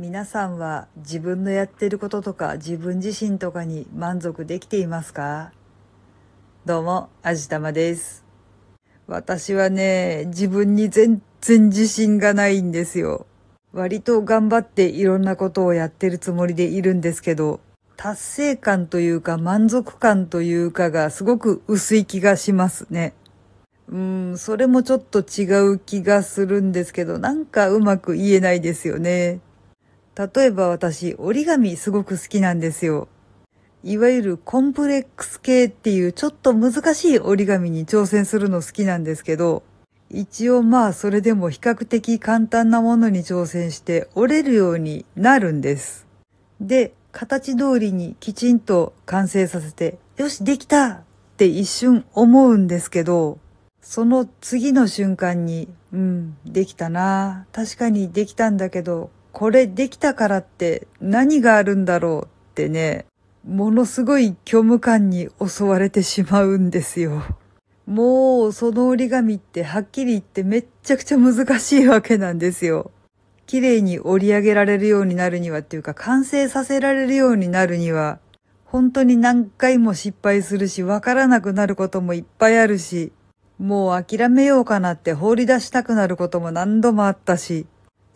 [0.00, 5.50] 皆さんは自分のやってることとか自分自身とかに満足できていますか？
[6.64, 8.24] どうも、あじたまです。
[9.08, 13.26] 私はね、自分に全然自信がないんですよ。
[13.72, 17.58] 割と頑張っていろんなことをやってるつもりでいるんですけど、
[17.96, 23.14] 達成感というか満足感というかがすごく薄い気がしますね。
[23.88, 25.42] うん、それもちょっと違
[25.72, 29.40] う気がするんですけど、なんかうまく言えないですよね。
[30.18, 33.06] 例えば私、折り紙すごく好きなんですよ。
[33.84, 39.62] いわゆるコンプレックス系っていうちょっと難しい折り紙に挑戦するの好きなんですけど、
[40.10, 46.08] 一応まあそれでも比較的簡単なものに挑戦して折れるようになるんです。
[46.60, 51.00] で、形通りにきちんと完成させて、よし、できたっ
[51.36, 53.38] て一瞬思うんですけど、
[53.80, 57.46] その次の瞬間に、うん、できたな。
[57.52, 63.06] 確かにできたんだけど、これできたからって何があるんだろうってね、
[63.46, 67.22] ものすごい虚無感に襲われてしまうんですよ。
[67.86, 72.90] もうその折り紙ってはっきり言ってめっちゃくちゃ難しいわけなんですよ。
[73.48, 78.18] 綺麗に折り上げられるようになるにはっていうか完成させられるようになるには
[78.66, 83.10] 本当に何回も失敗するしわからなくなることもいっぱいあるし
[83.58, 87.66] もう諦めようかなって放り出したくなることも何度もあったし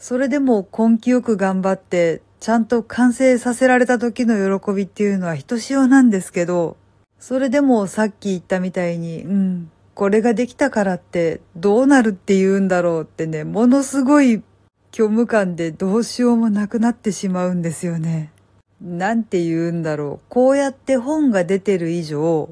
[0.03, 6.77] それでも根気よく頑張ってちゃんと完成させられた時の喜びっていうのはひとしおなんですけど
[7.21, 14.43] それでもさっき言ったみたいにうんこれができたからってどうなるって言うんだろうってねものすごい
[14.91, 18.33] 虚無感でどうしようもなくなってしまうんですよね。
[18.81, 20.27] なんて言うんだろう。
[20.29, 22.51] こうやって本が出てる以上、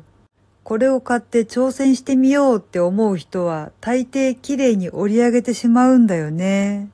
[0.62, 6.88] これを買って挑戦してみようって思う人は大抵綺麗に折り上げてしまうんだよね。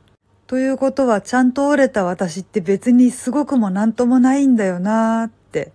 [0.47, 5.73] ということはちゃんと折れた私って別にすごくもなんともないんだよなーって。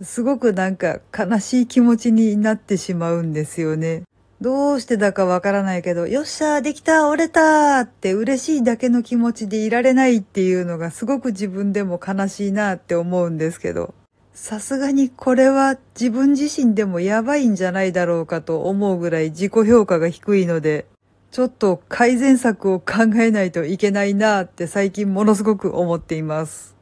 [0.00, 4.04] すごくなんか悲しい気持ちになってしまうんですよね。
[4.40, 13.92] どうしてだかわからないけど、よっしゃ、できた、折れたーって嬉しいだけの気持ちでいられないっていうのがすごく自分でも悲しいなーって思うんですけど、
[14.32, 20.86] さすがにこれは自分自身でもやばいんじゃないだろうかと思うぐらい自己評価が低いので、
[21.30, 26.74] ちょっと改善策を考えないといけないなって最近ものすごく思っています。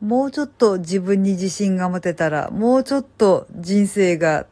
[0.00, 4.46] もうちょっと自分に自信が持てたら、もうちょっと人生が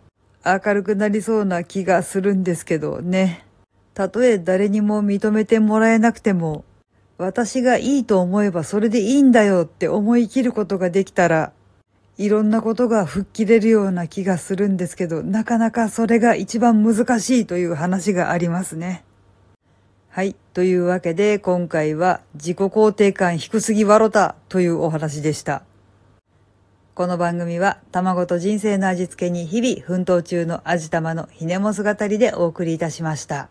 [0.46, 3.44] 明るくなりそうな気がするんですけどね。
[3.92, 6.64] たとえ誰にも認めてもらえなくても、
[7.18, 11.52] 私がいいと思えばそれでいいんだよって思い切ることができたら、
[12.16, 19.02] いろんなことが吹っ切れるような気がするんですけど、なかなかそれが一番難しいという話がありますね。
[20.12, 20.34] はい。
[20.54, 25.62] というわけで今回は自己肯定感低すぎわろたというお話でした。
[26.96, 33.48] この番組は卵と人生の味付けに日々奮闘中の味玉のひねも姿りでお送りいたしました。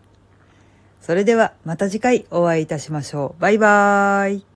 [0.99, 3.41] それではまた次回お会いいたしましょう。
[3.41, 4.45] バイバーイ。